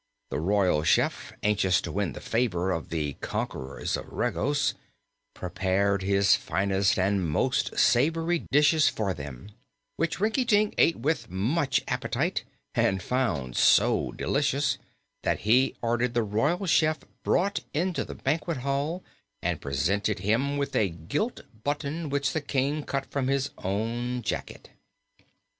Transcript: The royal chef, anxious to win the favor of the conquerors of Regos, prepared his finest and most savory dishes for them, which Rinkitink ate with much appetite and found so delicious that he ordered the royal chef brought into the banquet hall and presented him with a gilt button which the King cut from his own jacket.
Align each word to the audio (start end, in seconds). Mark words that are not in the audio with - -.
The 0.31 0.39
royal 0.39 0.81
chef, 0.81 1.31
anxious 1.43 1.79
to 1.81 1.91
win 1.91 2.13
the 2.13 2.19
favor 2.21 2.71
of 2.71 2.89
the 2.89 3.13
conquerors 3.21 3.95
of 3.95 4.11
Regos, 4.11 4.73
prepared 5.35 6.01
his 6.01 6.35
finest 6.35 6.97
and 6.97 7.29
most 7.29 7.77
savory 7.77 8.47
dishes 8.51 8.89
for 8.89 9.13
them, 9.13 9.49
which 9.97 10.19
Rinkitink 10.19 10.73
ate 10.79 10.95
with 10.95 11.29
much 11.29 11.83
appetite 11.87 12.43
and 12.73 12.99
found 13.03 13.55
so 13.55 14.11
delicious 14.13 14.79
that 15.21 15.41
he 15.41 15.75
ordered 15.83 16.15
the 16.15 16.23
royal 16.23 16.65
chef 16.65 17.01
brought 17.21 17.59
into 17.71 18.03
the 18.03 18.15
banquet 18.15 18.57
hall 18.57 19.03
and 19.43 19.61
presented 19.61 20.17
him 20.17 20.57
with 20.57 20.75
a 20.75 20.89
gilt 20.89 21.41
button 21.63 22.09
which 22.09 22.33
the 22.33 22.41
King 22.41 22.81
cut 22.83 23.05
from 23.11 23.27
his 23.27 23.51
own 23.59 24.23
jacket. 24.23 24.71